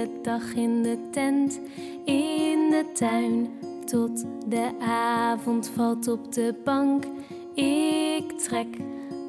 Hele 0.00 0.20
dag 0.22 0.54
in 0.54 0.82
de 0.82 0.98
tent, 1.10 1.60
in 2.04 2.70
de 2.70 2.84
tuin, 2.94 3.48
tot 3.84 4.24
de 4.48 4.70
avond 4.80 5.70
valt 5.74 6.08
op 6.08 6.32
de 6.32 6.54
bank. 6.64 7.04
Ik 7.54 8.38
trek 8.38 8.76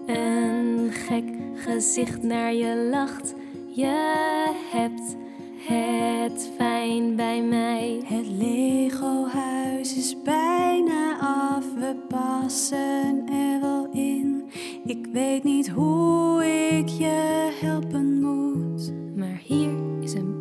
een 0.06 0.90
gek 0.92 1.24
gezicht 1.56 2.24
naar 2.24 2.54
je 2.54 2.90
lacht. 2.92 3.34
Je 3.68 4.54
hebt 4.72 5.16
het 5.58 6.52
fijn 6.58 7.16
bij 7.16 7.42
mij. 7.42 8.02
Het 8.06 8.28
Lego-huis 8.28 9.96
is 9.96 10.22
bijna 10.24 11.20
af, 11.20 11.74
we 11.74 11.96
passen 12.08 13.26
er 13.30 13.62
wel 13.62 13.88
in. 13.92 14.50
Ik 14.86 15.08
weet 15.12 15.44
niet 15.44 15.70
hoe 15.70 16.46
ik 16.46 16.88
je 16.88 17.50
helpen 17.62 18.22
moet. 18.22 19.01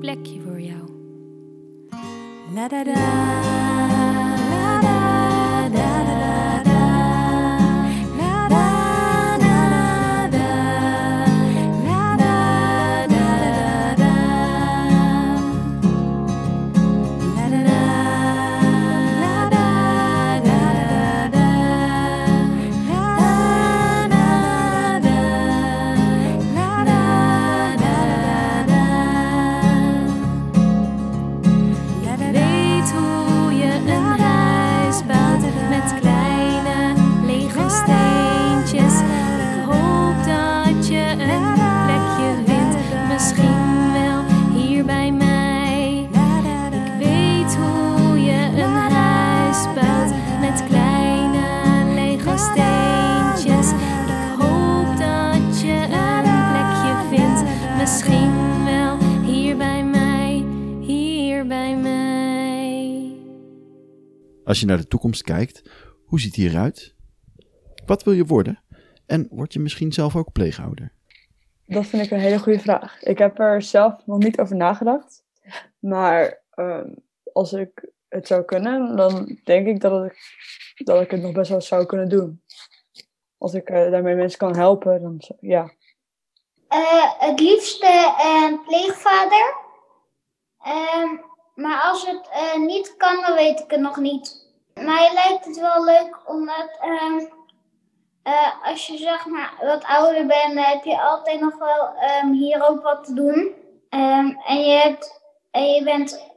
Plekje 0.01 0.41
voor 0.41 0.61
jou. 0.61 0.85
La 2.55 2.69
da 2.69 2.85
da, 2.85 3.50
Als 64.51 64.61
je 64.61 64.67
naar 64.67 64.77
de 64.77 64.89
toekomst 64.89 65.23
kijkt, 65.23 65.63
hoe 66.07 66.21
ziet 66.21 66.35
die 66.35 66.49
eruit? 66.49 66.95
Wat 67.87 68.03
wil 68.03 68.13
je 68.13 68.25
worden? 68.25 68.63
En 69.07 69.27
word 69.31 69.53
je 69.53 69.61
misschien 69.61 69.93
zelf 69.93 70.17
ook 70.17 70.33
pleegouder? 70.33 70.93
Dat 71.67 71.87
vind 71.87 72.03
ik 72.05 72.11
een 72.11 72.19
hele 72.19 72.39
goede 72.39 72.59
vraag. 72.59 73.03
Ik 73.03 73.19
heb 73.19 73.39
er 73.39 73.63
zelf 73.63 74.07
nog 74.07 74.19
niet 74.19 74.39
over 74.41 74.57
nagedacht. 74.57 75.25
Maar 75.79 76.43
ehm, 76.51 76.89
als 77.33 77.53
ik 77.53 77.89
het 78.09 78.27
zou 78.27 78.45
kunnen, 78.45 78.97
dan 78.97 79.39
denk 79.45 79.67
ik 79.67 79.81
dat 79.81 80.05
ik, 80.05 80.19
dat 80.85 81.01
ik 81.03 81.11
het 81.11 81.21
nog 81.23 81.33
best 81.33 81.51
wel 81.51 81.61
zou 81.61 81.87
kunnen 81.87 82.09
doen. 82.09 82.43
Als 83.39 83.55
ik 83.55 83.69
eh, 83.69 83.91
daarmee 83.91 84.15
mensen 84.15 84.39
kan 84.39 84.57
helpen, 84.57 85.03
dan 85.03 85.17
zo- 85.21 85.37
ja. 85.41 85.73
Eh, 86.69 87.13
het 87.19 87.41
liefste 87.41 88.15
een 88.25 88.61
pleegvader. 88.67 89.55
Ehm, 90.63 91.09
maar 91.55 91.83
als 91.83 92.07
het 92.07 92.29
eh, 92.33 92.59
niet 92.59 92.95
kan, 92.97 93.23
dan 93.23 93.35
weet 93.35 93.61
ik 93.61 93.71
het 93.71 93.81
nog 93.81 93.97
niet. 93.97 94.40
Mij 94.85 95.11
lijkt 95.13 95.45
het 95.45 95.61
wel 95.61 95.85
leuk 95.85 96.19
omdat 96.25 96.79
ehm, 96.81 97.25
eh, 98.23 98.65
als 98.65 98.87
je 98.87 98.97
zeg 98.97 99.27
maar 99.27 99.55
wat 99.61 99.85
ouder 99.85 100.27
bent, 100.27 100.55
dan 100.55 100.65
heb 100.65 100.85
je 100.85 101.01
altijd 101.01 101.41
nog 101.41 101.59
wel 101.59 101.95
ehm, 101.95 102.31
hier 102.31 102.69
ook 102.69 102.83
wat 102.83 103.05
te 103.05 103.15
doen. 103.15 103.55
Ehm, 103.89 104.29
en, 104.47 104.61
je 104.61 104.79
hebt, 104.79 105.23
en 105.51 105.65
je 105.65 105.85
bent 105.85 106.29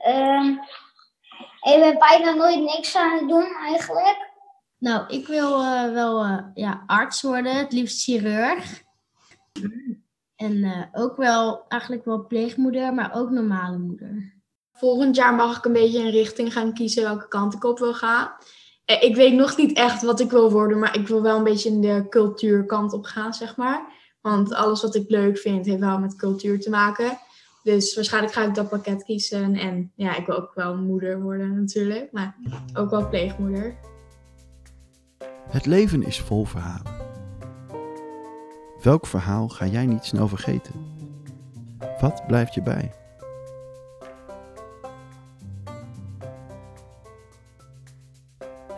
en 1.64 1.72
je 1.72 1.80
bent 1.80 2.00
bijna 2.00 2.34
nooit 2.34 2.60
niks 2.60 2.96
aan 2.96 3.18
het 3.18 3.28
doen 3.28 3.56
eigenlijk. 3.66 4.32
Nou, 4.78 5.08
ik 5.08 5.28
wil 5.28 5.62
eh, 5.62 5.92
wel 5.92 6.24
eh, 6.24 6.46
ja, 6.54 6.84
arts 6.86 7.22
worden, 7.22 7.56
het 7.56 7.72
liefst 7.72 8.04
chirurg. 8.04 8.84
En 10.36 10.64
eh, 10.64 10.84
ook 10.92 11.18
wel 11.18 11.66
eigenlijk 11.68 12.06
wel 12.06 12.28
pleegmoeder, 12.28 12.94
maar 12.94 13.16
ook 13.16 13.30
normale 13.30 13.78
moeder. 13.78 14.34
Volgend 14.74 15.16
jaar 15.16 15.34
mag 15.34 15.58
ik 15.58 15.66
een 15.66 15.74
beetje 15.74 16.00
een 16.00 16.10
richting 16.12 16.54
gaan 16.54 16.74
kiezen 16.74 17.04
welke 17.04 17.28
kant 17.28 17.54
ik 17.54 17.64
op 17.64 17.80
wil 17.80 17.94
gaan. 17.94 18.32
Eh, 18.86 19.04
Ik 19.04 19.16
weet 19.16 19.34
nog 19.34 19.58
niet 19.58 19.78
echt 19.78 20.02
wat 20.02 20.20
ik 20.20 20.32
wil 20.32 20.52
worden, 20.52 20.80
maar 20.80 20.96
ik 20.98 21.08
wil 21.08 21.22
wel 21.22 21.38
een 21.38 21.44
beetje 21.44 21.70
in 21.70 21.82
de 21.82 22.06
cultuurkant 22.10 22.94
op 22.94 23.06
gaan, 23.06 23.34
zeg 23.34 23.58
maar. 23.58 23.92
Want 24.22 24.54
alles 24.54 24.82
wat 24.82 24.96
ik 24.96 25.10
leuk 25.10 25.38
vind, 25.38 25.66
heeft 25.66 25.80
wel 25.80 26.00
met 26.00 26.16
cultuur 26.16 26.60
te 26.60 26.70
maken. 26.70 27.18
Dus 27.64 27.96
waarschijnlijk 27.96 28.34
ga 28.34 28.44
ik 28.44 28.56
dat 28.56 28.70
pakket 28.70 29.04
kiezen. 29.04 29.56
En 29.56 29.92
ja, 29.96 30.16
ik 30.16 30.26
wil 30.26 30.36
ook 30.36 30.52
wel 30.54 30.76
moeder 30.78 31.22
worden 31.22 31.60
natuurlijk, 31.60 32.12
maar 32.12 32.36
ook 32.74 32.90
wel 32.90 33.10
pleegmoeder. 33.10 33.76
Het 35.50 35.66
leven 35.66 36.04
is 36.04 36.20
vol 36.20 36.46
verhalen. 36.46 37.02
Welk 38.82 39.08
verhaal 39.08 39.48
ga 39.50 39.66
jij 39.66 39.86
niet 39.86 40.04
snel 40.04 40.28
vergeten? 40.28 40.74
Wat 42.02 42.28
blijft 42.28 42.54
je 42.54 42.62
bij? 42.62 42.94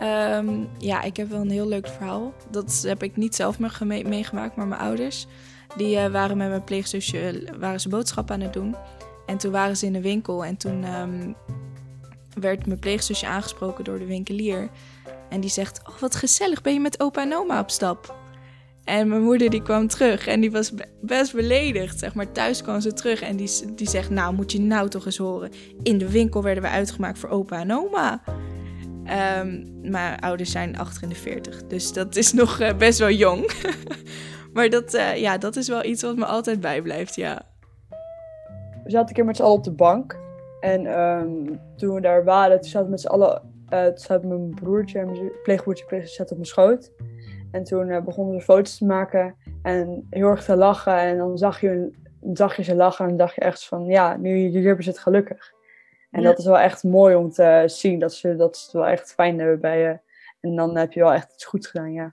Ehm, 0.06 0.64
ja, 0.78 1.02
ik 1.02 1.16
heb 1.16 1.28
wel 1.28 1.40
een 1.40 1.50
heel 1.50 1.68
leuk 1.68 1.88
verhaal. 1.88 2.32
Dat 2.50 2.84
heb 2.86 3.02
ik 3.02 3.16
niet 3.16 3.34
zelf 3.34 3.58
meegemaakt, 3.82 4.56
maar 4.56 4.66
mijn 4.66 4.80
ouders. 4.80 5.26
Die 5.76 5.96
eh, 5.96 6.10
waren 6.10 6.36
met 6.36 6.48
mijn 6.48 6.64
pleegzusje 6.64 7.18
eh, 7.18 7.54
waren 7.58 7.80
ze 7.80 7.88
boodschappen 7.88 8.34
aan 8.34 8.40
het 8.40 8.52
doen. 8.52 8.76
En 9.26 9.36
toen 9.36 9.52
waren 9.52 9.76
ze 9.76 9.86
in 9.86 9.92
de 9.92 10.00
winkel 10.00 10.44
en 10.44 10.56
toen 10.56 10.84
ehm, 10.84 11.32
werd 12.40 12.66
mijn 12.66 12.78
pleegzusje 12.78 13.26
aangesproken 13.26 13.84
door 13.84 13.98
de 13.98 14.04
winkelier. 14.04 14.68
En 15.28 15.40
die 15.40 15.50
zegt, 15.50 15.80
oh 15.88 15.98
wat 15.98 16.14
gezellig, 16.14 16.62
ben 16.62 16.72
je 16.72 16.80
met 16.80 17.00
opa 17.00 17.22
en 17.22 17.36
oma 17.36 17.60
op 17.60 17.70
stap? 17.70 18.14
En 18.84 19.08
mijn 19.08 19.22
moeder 19.22 19.50
die 19.50 19.62
kwam 19.62 19.88
terug 19.88 20.26
en 20.26 20.40
die 20.40 20.50
was 20.50 20.74
be- 20.74 20.88
best 21.00 21.32
beledigd. 21.32 21.98
Zeg 21.98 22.14
maar, 22.14 22.32
thuis 22.32 22.62
kwam 22.62 22.80
ze 22.80 22.92
terug 22.92 23.20
en 23.20 23.36
die, 23.36 23.50
die 23.74 23.88
zegt, 23.88 24.10
nou 24.10 24.34
moet 24.34 24.52
je 24.52 24.60
nou 24.60 24.88
toch 24.88 25.06
eens 25.06 25.16
horen. 25.16 25.50
In 25.82 25.98
de 25.98 26.10
winkel 26.10 26.42
werden 26.42 26.62
we 26.62 26.68
uitgemaakt 26.68 27.18
voor 27.18 27.28
opa 27.28 27.60
en 27.60 27.72
oma. 27.72 28.22
Ehm, 29.06 29.62
mijn 29.90 30.20
ouders 30.20 30.50
zijn 30.50 30.78
achter 30.78 31.02
in 31.02 31.08
de 31.08 31.14
40, 31.14 31.66
dus 31.66 31.92
dat 31.92 32.16
is 32.16 32.32
nog 32.32 32.60
eh, 32.60 32.76
best 32.76 32.98
wel 32.98 33.10
jong. 33.10 33.52
maar 34.54 34.68
dat, 34.68 34.94
eh, 34.94 35.16
ja, 35.16 35.38
dat 35.38 35.56
is 35.56 35.68
wel 35.68 35.84
iets 35.84 36.02
wat 36.02 36.16
me 36.16 36.24
altijd 36.24 36.60
bijblijft, 36.60 37.14
ja. 37.14 37.42
We 38.84 38.90
zaten 38.90 39.08
een 39.08 39.14
keer 39.14 39.24
met 39.24 39.36
z'n 39.36 39.42
allen 39.42 39.56
op 39.56 39.64
de 39.64 39.72
bank. 39.72 40.18
En 40.60 40.86
ehm, 40.86 41.56
toen 41.76 41.94
we 41.94 42.00
daar 42.00 42.24
waren, 42.24 42.60
toen 42.60 42.70
zaten 42.70 42.84
we 42.84 42.90
met 42.90 43.00
z'n 43.00 43.06
allen... 43.06 43.42
eh 43.68 43.84
toen 43.84 43.98
zat 43.98 44.24
mijn 44.24 44.54
broertje 44.54 44.98
en 44.98 45.06
mijn 45.06 45.32
pleegbroertje 45.42 46.06
zaten 46.06 46.30
op 46.30 46.36
mijn 46.36 46.44
schoot. 46.44 46.92
En 47.50 47.64
toen 47.64 48.04
begonnen 48.04 48.40
ze 48.40 48.44
foto's 48.44 48.78
te 48.78 48.84
maken 48.84 49.34
en 49.62 50.06
heel 50.10 50.28
erg 50.28 50.44
te 50.44 50.56
lachen. 50.56 50.98
En 50.98 51.16
dan 51.16 51.38
zag 51.38 51.60
je, 51.60 51.92
zag 52.32 52.56
je 52.56 52.62
ze 52.62 52.74
lachen 52.74 53.04
en 53.04 53.08
dan 53.08 53.18
dacht 53.18 53.34
je 53.34 53.40
echt 53.40 53.66
van... 53.66 53.84
Ja, 53.84 54.16
nu 54.16 54.36
hier 54.36 54.66
hebben 54.66 54.84
ze 54.84 54.90
het 54.90 54.98
gelukkig. 54.98 55.54
En 56.16 56.22
Ja. 56.22 56.28
dat 56.28 56.38
is 56.38 56.44
wel 56.44 56.58
echt 56.58 56.82
mooi 56.82 57.14
om 57.14 57.30
te 57.30 57.62
zien, 57.66 57.98
dat 57.98 58.14
ze, 58.14 58.36
dat 58.36 58.68
wel 58.72 58.86
echt 58.86 59.12
fijn 59.12 59.38
hebben 59.38 59.60
bij 59.60 59.78
je. 59.78 59.98
En 60.40 60.56
dan 60.56 60.76
heb 60.76 60.92
je 60.92 61.00
wel 61.00 61.12
echt 61.12 61.32
iets 61.34 61.44
goeds 61.44 61.66
gedaan, 61.66 61.92
ja. 61.92 62.12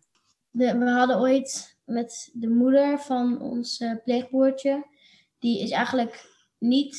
De, 0.51 0.77
we 0.77 0.89
hadden 0.89 1.19
ooit 1.19 1.77
met 1.85 2.29
de 2.33 2.49
moeder 2.49 2.99
van 2.99 3.41
ons 3.41 3.79
eh, 3.79 3.91
pleegbroertje, 4.03 4.85
die 5.39 5.61
is 5.61 5.71
eigenlijk 5.71 6.25
niet, 6.57 6.91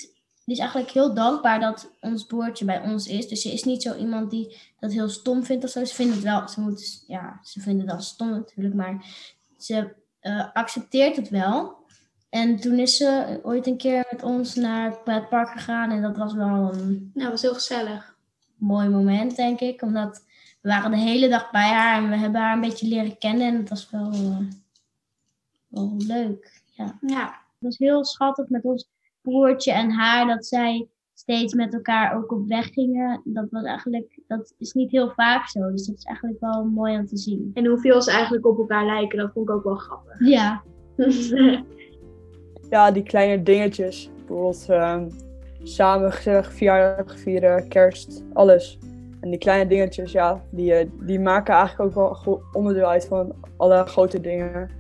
die 0.45 0.55
is 0.55 0.59
eigenlijk 0.59 0.91
heel 0.91 1.15
dankbaar 1.15 1.61
dat 1.61 1.91
ons 2.01 2.25
broertje 2.25 2.65
bij 2.65 2.81
ons 2.83 3.07
is. 3.07 3.29
Dus 3.29 3.43
ze 3.43 3.53
is 3.53 3.65
niet 3.65 3.83
zo 3.83 3.97
iemand 3.97 4.31
die 4.31 4.57
dat 4.81 4.93
heel 4.93 5.09
stom 5.09 5.45
vindt 5.45 5.65
of 5.65 5.71
zo. 5.71 5.85
Ze 5.85 5.95
vindt 5.95 6.15
het 6.15 6.23
wel, 6.23 6.49
ze 6.49 6.61
moet, 6.61 7.05
ja, 7.07 7.41
ze 7.43 7.71
het 7.71 7.85
wel 7.85 8.01
stom 8.01 8.31
natuurlijk, 8.31 8.75
maar 8.75 9.05
ze 9.59 9.95
eh, 10.21 10.53
accepteert 10.53 11.17
het 11.17 11.29
wel. 11.29 11.77
En 12.35 12.57
toen 12.57 12.79
is 12.79 12.97
ze 12.97 13.41
ooit 13.43 13.67
een 13.67 13.77
keer 13.77 14.07
met 14.11 14.23
ons 14.23 14.55
naar 14.55 14.97
het 15.05 15.29
park 15.29 15.49
gegaan 15.49 15.91
en 15.91 16.03
dat 16.03 16.17
was 16.17 16.35
wel 16.35 16.73
een 16.73 16.89
Nou, 16.89 17.11
dat 17.13 17.31
was 17.31 17.43
heel 17.43 17.55
gezellig. 17.55 18.17
mooi 18.57 18.89
moment, 18.89 19.37
denk 19.37 19.61
ik. 19.61 19.83
Omdat 19.83 20.25
we 20.61 20.69
waren 20.69 20.91
de 20.91 20.97
hele 20.97 21.29
dag 21.29 21.51
bij 21.51 21.69
haar 21.71 22.03
en 22.03 22.11
we 22.11 22.17
hebben 22.17 22.41
haar 22.41 22.55
een 22.55 22.61
beetje 22.61 22.89
leren 22.89 23.19
kennen. 23.19 23.47
En 23.47 23.57
het 23.57 23.69
was 23.69 23.91
wel, 23.91 24.13
eh, 24.13 24.39
wel 25.69 25.95
leuk. 25.99 26.63
Ja. 26.73 26.99
Ja, 27.01 27.25
Het 27.25 27.59
was 27.59 27.79
heel 27.79 28.05
schattig 28.05 28.49
met 28.49 28.65
ons 28.65 28.89
broertje 29.21 29.73
en 29.73 29.91
haar 29.91 30.27
dat 30.27 30.47
zij 30.47 30.89
steeds 31.15 31.55
met 31.55 31.75
elkaar 31.75 32.17
ook 32.17 32.33
op 32.33 32.49
weg 32.49 32.67
gingen. 32.73 33.21
Dat 33.25 33.47
was 33.51 33.65
eigenlijk, 33.65 34.21
dat 34.27 34.55
is 34.59 34.73
niet 34.73 34.91
heel 34.91 35.11
vaak 35.11 35.49
zo. 35.49 35.71
Dus 35.71 35.87
dat 35.87 35.97
is 35.97 36.05
eigenlijk 36.05 36.41
wel 36.41 36.65
mooi 36.65 36.97
om 36.99 37.07
te 37.07 37.17
zien. 37.17 37.51
en 37.55 37.67
hoeveel 37.67 38.03
ze 38.03 38.11
eigenlijk 38.11 38.47
op 38.47 38.59
elkaar 38.59 38.87
lijken, 38.87 39.19
dat 39.19 39.33
vond 39.33 39.49
ik 39.49 39.55
ook 39.55 39.65
wel 39.65 39.75
grappig. 39.77 40.27
Ja, 40.27 40.63
Ja, 42.75 42.91
die 42.91 43.03
kleine 43.03 43.43
dingetjes. 43.43 44.11
Bijvoorbeeld 44.17 44.67
ehm, 44.69 45.09
samen 45.63 46.13
gezellig 46.13 46.53
verjaardag 46.53 47.19
vieren, 47.19 47.69
kerst, 47.69 48.25
alles. 48.33 48.79
En 49.21 49.31
die 49.31 49.39
kleine 49.39 49.69
dingetjes, 49.69 50.13
ja, 50.13 50.43
die, 50.51 50.75
eh, 50.75 50.89
die 51.01 51.21
maken 51.21 51.55
eigenlijk 51.55 51.99
ook 51.99 52.25
wel 52.25 52.43
onderdeel 52.53 52.89
uit 52.89 53.07
van 53.07 53.35
alle 53.57 53.85
grote 53.87 54.21
dingen. 54.21 54.71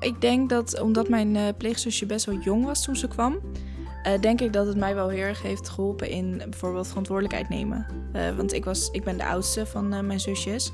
ik 0.00 0.20
denk 0.20 0.48
dat 0.48 0.80
omdat 0.80 1.08
mijn 1.08 1.34
uh, 1.34 1.42
pleegzusje 1.56 2.06
best 2.06 2.26
wel 2.26 2.38
jong 2.38 2.64
was 2.64 2.84
toen 2.84 2.96
ze 2.96 3.08
kwam, 3.08 3.32
uh, 3.32 4.20
denk 4.20 4.40
ik 4.40 4.52
dat 4.52 4.66
het 4.66 4.76
mij 4.76 4.94
wel 4.94 5.08
heel 5.08 5.22
erg 5.22 5.42
heeft 5.42 5.68
geholpen 5.68 6.08
in 6.08 6.36
bijvoorbeeld 6.36 6.88
verantwoordelijkheid 6.88 7.48
nemen. 7.48 7.86
Want 8.36 8.52
ik, 8.52 8.64
was, 8.64 8.90
ik 8.90 9.04
ben 9.04 9.16
de 9.16 9.26
oudste 9.26 9.66
van 9.66 10.06
mijn 10.06 10.20
zusjes. 10.20 10.72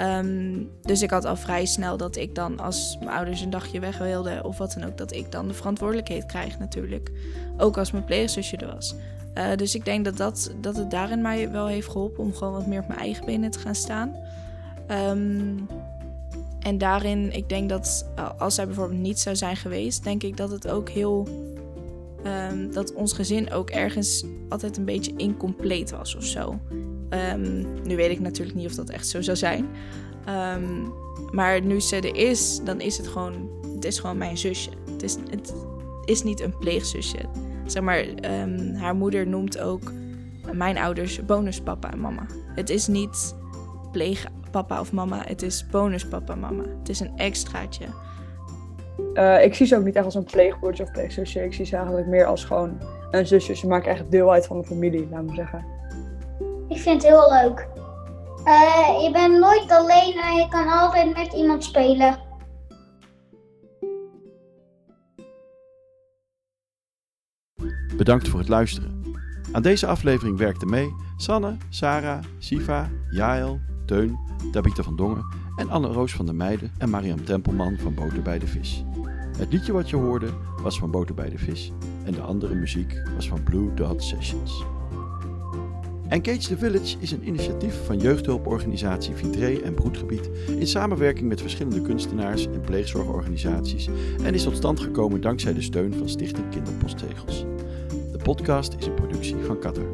Um, 0.00 0.70
dus 0.82 1.02
ik 1.02 1.10
had 1.10 1.24
al 1.24 1.36
vrij 1.36 1.64
snel 1.64 1.96
dat 1.96 2.16
ik 2.16 2.34
dan, 2.34 2.60
als 2.60 2.96
mijn 2.98 3.10
ouders 3.10 3.40
een 3.40 3.50
dagje 3.50 3.80
weg 3.80 3.98
wilden 3.98 4.44
of 4.44 4.58
wat 4.58 4.76
dan 4.78 4.88
ook, 4.88 4.96
dat 4.96 5.12
ik 5.12 5.32
dan 5.32 5.48
de 5.48 5.54
verantwoordelijkheid 5.54 6.26
krijg 6.26 6.58
natuurlijk. 6.58 7.10
Ook 7.56 7.78
als 7.78 7.90
mijn 7.90 8.04
pleegzusje 8.04 8.56
er 8.56 8.74
was. 8.74 8.94
Uh, 9.34 9.54
dus 9.56 9.74
ik 9.74 9.84
denk 9.84 10.04
dat, 10.04 10.16
dat, 10.16 10.54
dat 10.60 10.76
het 10.76 10.90
daarin 10.90 11.20
mij 11.20 11.50
wel 11.50 11.66
heeft 11.66 11.88
geholpen 11.88 12.24
om 12.24 12.34
gewoon 12.34 12.52
wat 12.52 12.66
meer 12.66 12.80
op 12.80 12.88
mijn 12.88 13.00
eigen 13.00 13.24
benen 13.24 13.50
te 13.50 13.58
gaan 13.58 13.74
staan. 13.74 14.16
Um, 14.90 15.66
en 16.60 16.78
daarin, 16.78 17.32
ik 17.32 17.48
denk 17.48 17.68
dat 17.68 18.10
als 18.38 18.54
zij 18.54 18.66
bijvoorbeeld 18.66 19.00
niet 19.00 19.18
zou 19.18 19.36
zijn 19.36 19.56
geweest, 19.56 20.04
denk 20.04 20.22
ik 20.22 20.36
dat 20.36 20.50
het 20.50 20.68
ook 20.68 20.88
heel. 20.88 21.28
Um, 22.26 22.72
dat 22.72 22.94
ons 22.94 23.12
gezin 23.12 23.50
ook 23.50 23.70
ergens 23.70 24.24
altijd 24.48 24.76
een 24.76 24.84
beetje 24.84 25.12
incompleet 25.16 25.90
was 25.90 26.16
of 26.16 26.24
zo. 26.24 26.60
Um, 27.10 27.66
nu 27.82 27.96
weet 27.96 28.10
ik 28.10 28.20
natuurlijk 28.20 28.56
niet 28.56 28.66
of 28.66 28.74
dat 28.74 28.90
echt 28.90 29.08
zo 29.08 29.22
zou 29.22 29.36
zijn. 29.36 29.68
Um, 30.56 30.92
maar 31.32 31.62
nu 31.62 31.80
ze 31.80 31.96
er 31.96 32.16
is, 32.16 32.60
dan 32.64 32.80
is 32.80 32.96
het 32.96 33.08
gewoon. 33.08 33.50
Het 33.74 33.84
is 33.84 33.98
gewoon 33.98 34.18
mijn 34.18 34.38
zusje. 34.38 34.70
Het 34.90 35.02
is, 35.02 35.16
het 35.30 35.54
is 36.04 36.22
niet 36.22 36.40
een 36.40 36.58
pleegzusje. 36.58 37.18
Zeg 37.66 37.82
maar, 37.82 38.06
haar 38.74 38.94
moeder 38.94 39.26
noemt 39.26 39.58
ook 39.58 39.92
mijn 40.52 40.78
ouders 40.78 41.24
bonuspapa 41.24 41.92
en 41.92 42.00
mama. 42.00 42.26
Het 42.54 42.70
is 42.70 42.86
niet 42.86 43.34
pleegpapa 43.92 44.80
of 44.80 44.92
mama. 44.92 45.22
Het 45.26 45.42
is 45.42 45.66
bonuspapa 45.70 46.32
en 46.32 46.40
mama. 46.40 46.64
Het 46.78 46.88
is 46.88 47.00
een 47.00 47.16
extraatje. 47.16 47.86
Uh, 49.16 49.44
ik 49.44 49.54
zie 49.54 49.66
ze 49.66 49.76
ook 49.76 49.84
niet 49.84 49.96
echt 49.96 50.04
als 50.04 50.14
een 50.14 50.24
pleegbroertje 50.24 50.82
of 50.82 50.90
pleegzusje. 50.90 51.44
Ik 51.44 51.54
zie 51.54 51.64
ze 51.64 51.76
eigenlijk 51.76 52.06
meer 52.06 52.26
als 52.26 52.44
gewoon 52.44 52.80
een 53.10 53.26
zusje. 53.26 53.56
Ze 53.56 53.66
maken 53.66 53.90
echt 53.90 54.10
deel 54.10 54.32
uit 54.32 54.46
van 54.46 54.60
de 54.60 54.66
familie, 54.66 55.08
laat 55.10 55.22
me 55.22 55.34
zeggen. 55.34 55.64
Ik 56.68 56.78
vind 56.78 57.02
het 57.02 57.12
heel 57.12 57.32
leuk. 57.32 57.68
Uh, 58.44 59.02
je 59.02 59.10
bent 59.12 59.38
nooit 59.38 59.70
alleen 59.70 60.20
en 60.20 60.34
je 60.34 60.46
kan 60.48 60.68
altijd 60.68 61.16
met 61.16 61.32
iemand 61.32 61.64
spelen. 61.64 62.18
Bedankt 67.96 68.28
voor 68.28 68.38
het 68.38 68.48
luisteren. 68.48 69.02
Aan 69.52 69.62
deze 69.62 69.86
aflevering 69.86 70.38
werkten 70.38 70.70
mee 70.70 70.94
Sanne, 71.16 71.56
Sarah, 71.68 72.22
Siva, 72.38 72.88
Jael, 73.10 73.60
Teun, 73.86 74.18
Tabitha 74.52 74.82
van 74.82 74.96
Dongen 74.96 75.24
en 75.56 75.70
Anne-Roos 75.70 76.12
van 76.12 76.26
der 76.26 76.34
Meijden 76.34 76.72
en 76.78 76.90
Mariam 76.90 77.24
Tempelman 77.24 77.76
van 77.78 77.94
Boter 77.94 78.22
bij 78.22 78.38
de 78.38 78.46
Vis. 78.46 78.84
Het 79.36 79.52
liedje 79.52 79.72
wat 79.72 79.90
je 79.90 79.96
hoorde 79.96 80.28
was 80.62 80.78
van 80.78 80.90
Boter 80.90 81.14
bij 81.14 81.28
de 81.28 81.38
Vis 81.38 81.72
en 82.04 82.12
de 82.12 82.20
andere 82.20 82.54
muziek 82.54 83.02
was 83.14 83.28
van 83.28 83.42
Blue 83.42 83.74
Dot 83.74 84.02
Sessions. 84.02 84.64
Engage 86.08 86.48
the 86.48 86.58
Village 86.58 86.96
is 86.98 87.12
een 87.12 87.28
initiatief 87.28 87.84
van 87.84 87.98
jeugdhulporganisatie 87.98 89.14
Vitré 89.14 89.60
en 89.64 89.74
Broedgebied 89.74 90.30
in 90.48 90.66
samenwerking 90.66 91.28
met 91.28 91.40
verschillende 91.40 91.82
kunstenaars 91.82 92.46
en 92.46 92.60
pleegzorgorganisaties 92.60 93.88
en 94.22 94.34
is 94.34 94.42
tot 94.42 94.56
stand 94.56 94.80
gekomen 94.80 95.20
dankzij 95.20 95.54
de 95.54 95.62
steun 95.62 95.94
van 95.94 96.08
Stichting 96.08 96.48
Kinderpostzegels. 96.50 97.44
De 98.12 98.18
podcast 98.22 98.74
is 98.78 98.86
een 98.86 98.94
productie 98.94 99.36
van 99.36 99.58
Katter. 99.58 99.86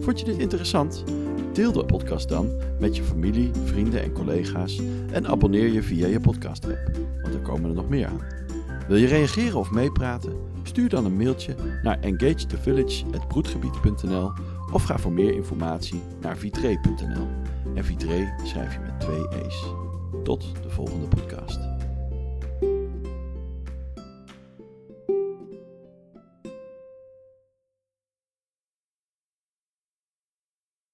Vond 0.00 0.18
je 0.18 0.24
dit 0.24 0.38
interessant? 0.38 1.04
Deel 1.52 1.72
de 1.72 1.84
podcast 1.84 2.28
dan 2.28 2.50
met 2.80 2.96
je 2.96 3.02
familie, 3.02 3.50
vrienden 3.64 4.02
en 4.02 4.12
collega's 4.12 4.80
en 5.10 5.26
abonneer 5.26 5.72
je 5.72 5.82
via 5.82 6.06
je 6.06 6.20
podcast-app, 6.20 6.90
want 7.22 7.34
er 7.34 7.40
komen 7.40 7.70
er 7.70 7.76
nog 7.76 7.88
meer 7.88 8.06
aan. 8.06 8.41
Wil 8.88 8.96
je 8.96 9.06
reageren 9.06 9.58
of 9.58 9.70
meepraten? 9.70 10.36
Stuur 10.62 10.88
dan 10.88 11.04
een 11.04 11.16
mailtje 11.16 11.54
naar 11.82 12.00
engagethevillage.broedgebied.nl 12.00 14.32
of 14.72 14.82
ga 14.82 14.98
voor 14.98 15.12
meer 15.12 15.34
informatie 15.34 16.02
naar 16.20 16.36
vitré.nl. 16.36 17.28
En 17.74 17.84
vitré 17.84 18.34
schrijf 18.44 18.72
je 18.72 18.80
met 18.80 19.00
twee 19.00 19.28
e's. 19.28 19.64
Tot 20.24 20.52
de 20.62 20.70
volgende 20.70 21.06
podcast. 21.06 21.71